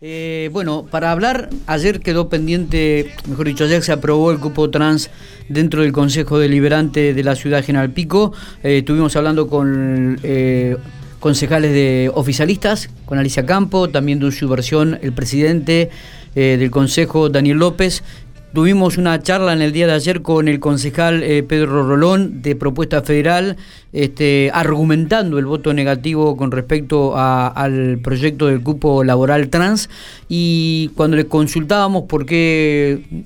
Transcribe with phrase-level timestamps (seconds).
[0.00, 5.10] Eh, bueno, para hablar, ayer quedó pendiente, mejor dicho, ayer se aprobó el cupo trans
[5.48, 8.32] dentro del Consejo Deliberante de la Ciudad General Pico.
[8.62, 10.76] Eh, estuvimos hablando con eh,
[11.18, 15.90] concejales de oficialistas, con Alicia Campo, también de su versión el presidente
[16.34, 18.04] del Consejo, Daniel López,
[18.58, 22.56] Tuvimos una charla en el día de ayer con el concejal eh, Pedro Rolón de
[22.56, 23.56] Propuesta Federal,
[23.92, 29.88] este, argumentando el voto negativo con respecto al proyecto del cupo laboral trans
[30.28, 33.24] y cuando le consultábamos por qué,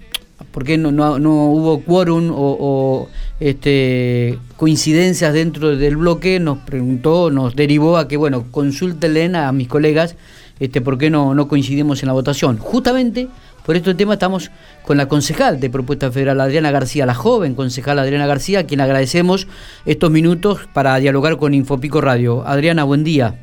[0.51, 3.09] por qué no, hubo quórum o,
[3.41, 9.69] este, coincidencias dentro del bloque, nos preguntó, nos derivó a que, bueno, consúltenle a mis
[9.69, 10.15] colegas
[10.61, 12.59] este, por qué no coincidimos en la votación.
[12.59, 13.29] Justamente
[13.65, 14.51] por este tema estamos
[14.83, 18.81] con la concejal de Propuesta Federal, Adriana García, la joven concejal Adriana García, a quien
[18.81, 19.47] agradecemos
[19.87, 22.43] estos minutos para dialogar con Infopico Radio.
[22.47, 23.35] Adriana, buen día.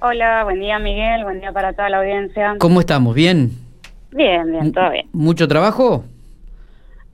[0.00, 2.54] Hola, buen día Miguel, buen día para toda la audiencia.
[2.58, 3.14] ¿Cómo estamos?
[3.14, 3.52] ¿Bien?
[4.12, 5.08] Bien, bien, todo bien.
[5.12, 6.04] ¿Mucho trabajo?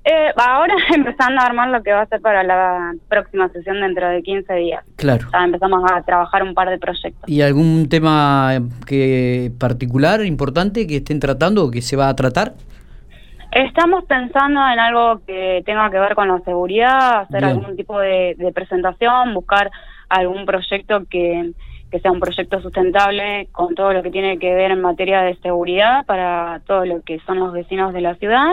[0.04, 4.08] Eh, ahora empezando a armar lo que va a ser para la próxima sesión dentro
[4.08, 4.84] de 15 días.
[4.96, 5.28] Claro.
[5.44, 7.28] empezamos a trabajar un par de proyectos.
[7.28, 12.54] ¿Y algún tema que particular, importante, que estén tratando o que se va a tratar?
[13.52, 18.52] Estamos pensando en algo que tenga que ver con la seguridad, hacer algún tipo de
[18.54, 19.70] presentación, buscar
[20.08, 21.52] algún proyecto que
[21.90, 25.36] que sea un proyecto sustentable con todo lo que tiene que ver en materia de
[25.36, 28.50] seguridad para todo lo que son los vecinos de la ciudad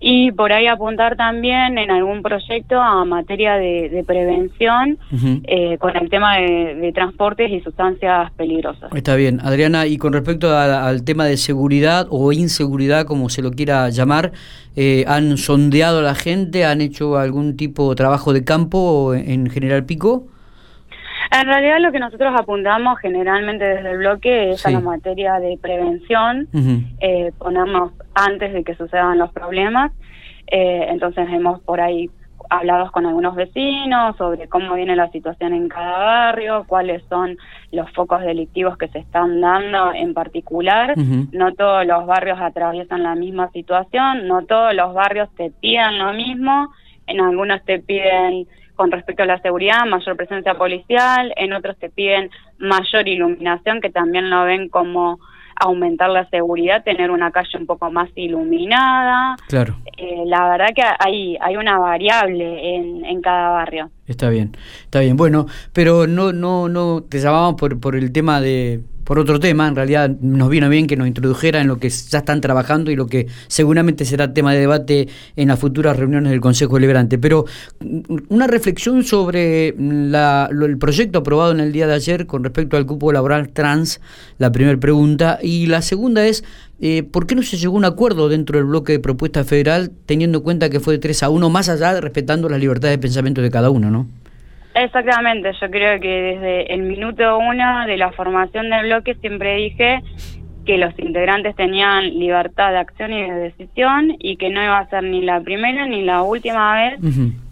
[0.00, 4.98] y por ahí apuntar también en algún proyecto a materia de, prevención
[5.44, 8.90] eh, con el tema de, transportes y sustancias peligrosas.
[8.94, 13.50] Está bien, Adriana, y con respecto al tema de seguridad o inseguridad, como se lo
[13.50, 14.32] quiera llamar,
[14.76, 16.64] eh, ¿han sondeado a la gente?
[16.64, 20.28] ¿Han hecho algún tipo de trabajo de campo en General Pico?
[21.30, 25.58] En realidad lo que nosotros apuntamos generalmente desde el bloque es a la materia de
[25.60, 26.48] prevención,
[27.00, 29.92] eh, ponernos antes de que sucedan los problemas.
[30.46, 32.10] Eh, entonces hemos por ahí
[32.50, 37.36] hablado con algunos vecinos sobre cómo viene la situación en cada barrio, cuáles son
[37.72, 40.94] los focos delictivos que se están dando en particular.
[40.96, 46.12] No todos los barrios atraviesan la misma situación, no todos los barrios te piden lo
[46.14, 46.72] mismo,
[47.06, 48.46] en algunos te piden
[48.78, 53.90] con respecto a la seguridad, mayor presencia policial, en otros te piden mayor iluminación, que
[53.90, 55.18] también lo ven como
[55.56, 59.34] aumentar la seguridad, tener una calle un poco más iluminada.
[59.48, 59.78] Claro.
[59.96, 63.90] Eh, la verdad que hay, hay una variable en, en cada barrio.
[64.06, 64.52] Está bien,
[64.84, 65.16] está bien.
[65.16, 69.66] Bueno, pero no, no, no, te llamamos por, por el tema de por otro tema,
[69.66, 72.94] en realidad nos vino bien que nos introdujera en lo que ya están trabajando y
[72.94, 77.16] lo que seguramente será tema de debate en las futuras reuniones del Consejo Deliberante.
[77.16, 77.46] Pero
[77.80, 82.84] mm, una reflexión sobre el proyecto aprobado en el día de ayer con respecto al
[82.84, 84.02] cupo laboral trans,
[84.36, 85.38] la primera pregunta.
[85.42, 86.44] Y la segunda es,
[86.78, 89.90] eh, ¿por qué no se llegó a un acuerdo dentro del bloque de propuesta federal
[90.04, 92.98] teniendo en cuenta que fue de 3 a 1, más allá de respetando las libertades
[92.98, 94.06] de pensamiento de cada uno, ¿no?
[94.84, 100.02] Exactamente, yo creo que desde el minuto uno de la formación del bloque siempre dije
[100.64, 104.88] que los integrantes tenían libertad de acción y de decisión y que no iba a
[104.88, 107.00] ser ni la primera ni la última vez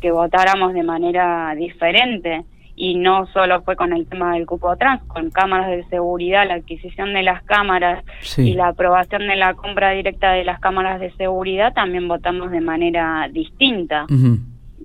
[0.01, 2.45] que votáramos de manera diferente.
[2.79, 6.55] Y no solo fue con el tema del cupo trans, con cámaras de seguridad, la
[6.55, 8.05] adquisición de las cámaras
[8.37, 12.61] y la aprobación de la compra directa de las cámaras de seguridad, también votamos de
[12.61, 14.05] manera distinta.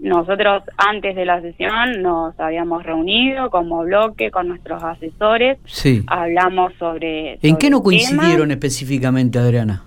[0.02, 5.60] Nosotros antes de la sesión nos habíamos reunido como bloque con nuestros asesores.
[5.66, 6.04] Sí.
[6.08, 7.38] Hablamos sobre...
[7.44, 9.84] ¿En qué no coincidieron específicamente, Adriana?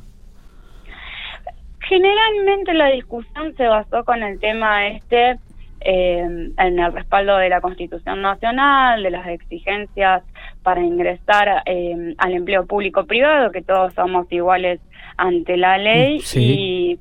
[1.81, 5.37] Generalmente la discusión se basó con el tema este
[5.81, 6.21] eh,
[6.57, 10.23] en el respaldo de la Constitución Nacional, de las exigencias
[10.63, 14.81] para ingresar eh, al empleo público-privado, que todos somos iguales
[15.17, 16.41] ante la ley sí.
[16.41, 16.99] y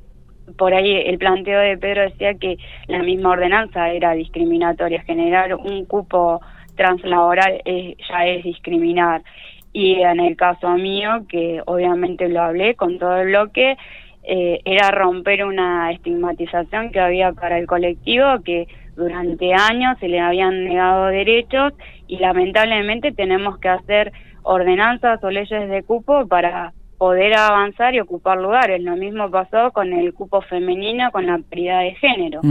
[0.57, 5.85] por ahí el planteo de Pedro decía que la misma ordenanza era discriminatoria, generar un
[5.85, 6.41] cupo
[6.75, 9.23] translaboral ya es discriminar.
[9.71, 13.75] Y en el caso mío, que obviamente lo hablé con todo el bloque,
[14.23, 20.19] eh, era romper una estigmatización que había para el colectivo que durante años se le
[20.19, 21.73] habían negado derechos
[22.07, 24.13] y lamentablemente tenemos que hacer
[24.43, 28.81] ordenanzas o leyes de cupo para poder avanzar y ocupar lugares.
[28.81, 32.41] Lo mismo pasó con el cupo femenino, con la paridad de género.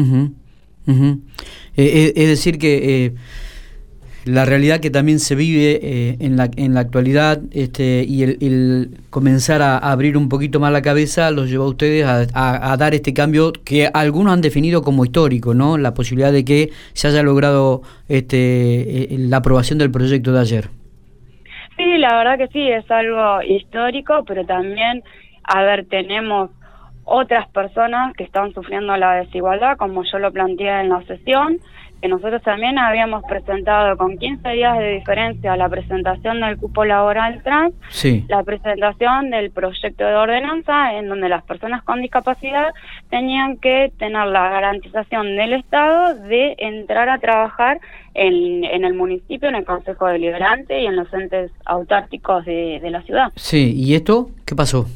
[1.77, 3.15] Eh, es decir que eh,
[4.25, 9.63] la realidad que también se vive en, la, en la actualidad este, y el, comenzar
[9.63, 13.53] a, abrir un poquito más la cabeza los lleva a ustedes a, dar este cambio
[13.53, 15.79] que algunos han definido como histórico, ¿no?
[15.79, 20.82] La posibilidad de que se haya logrado este, la aprobación del proyecto de ayer.
[21.77, 25.03] Sí, la verdad que sí, es algo histórico, pero también,
[25.45, 26.51] a ver, tenemos
[27.05, 31.59] otras personas que están sufriendo la desigualdad, como yo lo planteé en la sesión,
[32.03, 37.41] que nosotros también habíamos presentado con 15 días de diferencia la presentación del cupo laboral
[37.45, 37.75] trans,
[38.29, 42.71] la presentación del proyecto de ordenanza en donde las personas con discapacidad
[43.09, 47.79] tenían que tener la garantización del Estado de entrar a trabajar
[48.15, 52.91] en, en el municipio, en el Consejo Deliberante y en los entes autárticos de, de
[52.91, 53.29] la ciudad.
[53.37, 54.87] Sí, ¿y esto qué pasó?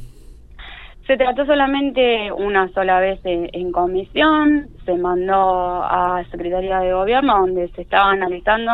[1.06, 7.69] Se trató solamente una sola vez en, comisión, se mandó a Secretaría de Gobierno donde
[7.69, 8.71] se estaba analizando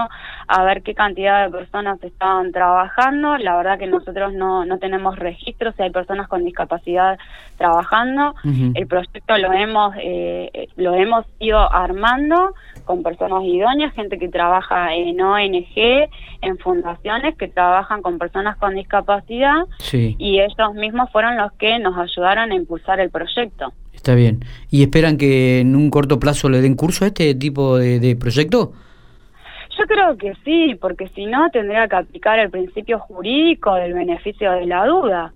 [0.46, 3.36] a ver qué cantidad de personas estaban trabajando.
[3.38, 7.18] La verdad que nosotros no, no tenemos registro si hay personas con discapacidad
[7.56, 8.34] trabajando.
[8.74, 12.54] El proyecto lo hemos, eh, lo hemos ido armando
[12.84, 16.08] con personas idóneas, gente que trabaja en ONG,
[16.42, 21.96] en fundaciones que trabajan con personas con discapacidad y ellos mismos fueron los que nos
[21.96, 23.72] ayudaron a impulsar el proyecto.
[24.02, 24.40] Está bien.
[24.68, 28.72] ¿Y esperan que en un corto plazo le den curso a este tipo de, proyecto?
[29.78, 34.50] Yo creo que sí, porque si no tendría que aplicar el principio jurídico del beneficio
[34.50, 35.32] de la duda.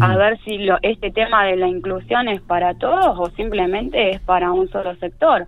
[0.00, 4.20] A ver si lo, este tema de la inclusión es para todos o simplemente es
[4.20, 5.46] para un solo sector.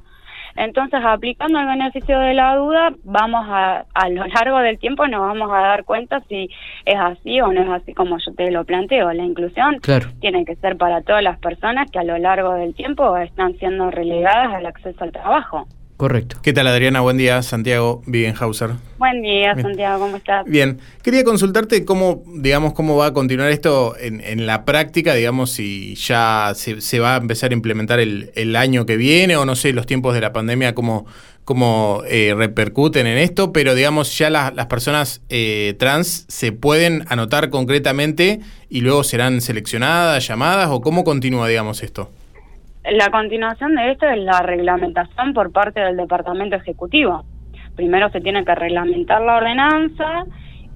[0.56, 5.20] Entonces, aplicando el beneficio de la duda, vamos a, a lo largo del tiempo nos
[5.20, 6.48] vamos a dar cuenta si
[6.84, 9.12] es así o no es así como yo te lo planteo.
[9.12, 9.80] La inclusión
[10.20, 13.90] tiene que ser para todas las personas que a lo largo del tiempo están siendo
[13.90, 15.66] relegadas al acceso al trabajo.
[16.00, 16.38] Correcto.
[16.40, 17.02] ¿Qué tal Adriana?
[17.02, 18.70] Buen día, Santiago Bigenhauser.
[18.96, 20.46] Buen día, Santiago, ¿cómo estás?
[20.46, 25.50] Bien, quería consultarte cómo, digamos, cómo va a continuar esto en, en la práctica, digamos,
[25.50, 29.54] si ya se, va a empezar a implementar el, el, año que viene o no
[29.54, 31.04] sé, los tiempos de la pandemia, cómo,
[31.44, 37.50] cómo eh, repercuten en esto, pero digamos, ya las personas eh, trans se pueden anotar
[37.50, 42.10] concretamente y luego serán seleccionadas, llamadas o cómo continúa, digamos, esto.
[42.84, 47.24] La continuación de esto es la reglamentación por parte del Departamento Ejecutivo.
[47.76, 50.24] Primero se tiene que reglamentar la ordenanza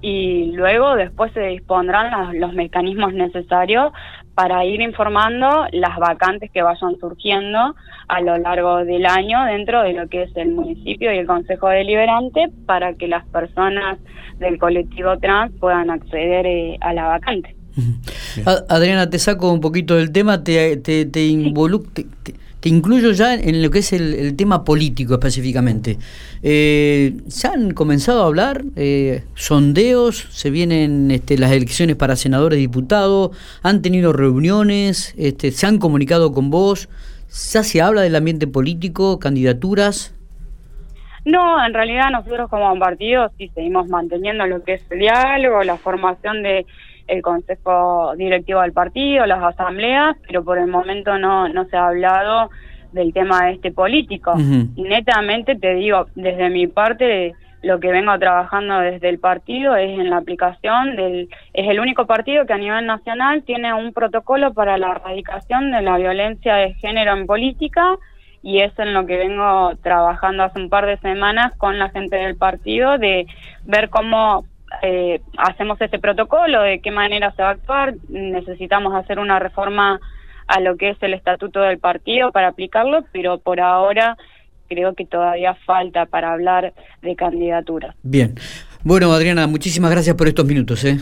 [0.01, 3.91] y luego después se dispondrán los, mecanismos necesarios
[4.35, 7.75] para ir informando las vacantes que vayan surgiendo
[8.07, 11.69] a lo largo del año dentro de lo que es el municipio y el Consejo
[11.69, 13.97] Deliberante para que las personas
[14.37, 17.54] del colectivo trans puedan acceder eh, a la vacante.
[18.69, 23.79] Adriana, te saco un poquito del tema, te, te, te, incluyo ya en lo que
[23.79, 25.97] es el, tema político específicamente.
[26.41, 30.27] Eh, ¿Se han comenzado a hablar eh, sondeos?
[30.31, 33.31] ¿Se vienen este, las elecciones para senadores y diputados?
[33.61, 35.13] ¿Han tenido reuniones?
[35.17, 36.89] Este, ¿Se han comunicado con vos?
[37.51, 40.15] ¿Ya se habla del ambiente político, candidaturas?
[41.25, 45.75] No, en realidad nosotros como partido sí seguimos manteniendo lo que es el diálogo, la
[45.75, 46.67] formación de
[47.07, 51.87] el consejo directivo del partido, las asambleas, pero por el momento no, no se ha
[51.87, 52.49] hablado
[52.91, 54.33] del tema este político.
[54.75, 59.99] Y netamente te digo, desde mi parte, lo que vengo trabajando desde el partido es
[59.99, 64.53] en la aplicación del, es el único partido que a nivel nacional tiene un protocolo
[64.53, 67.97] para la erradicación de la violencia de género en política
[68.41, 72.15] y es en lo que vengo trabajando hace un par de semanas con la gente
[72.15, 73.25] del partido de
[73.63, 74.45] ver cómo
[74.81, 79.99] eh, hacemos este protocolo, de qué manera se va a actuar, necesitamos hacer una reforma
[80.47, 84.17] a lo que es el estatuto del partido para aplicarlo, pero por ahora
[84.67, 87.95] creo que todavía falta para hablar de candidatura.
[88.03, 88.35] Bien.
[88.83, 90.83] Bueno, Adriana, muchísimas gracias por estos minutos.
[90.85, 90.97] ¿eh?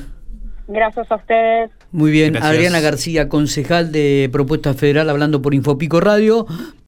[0.67, 1.71] Gracias a ustedes.
[1.91, 6.47] Muy bien, Adriana García, concejal de Propuesta Federal, hablando por Infopico Radio.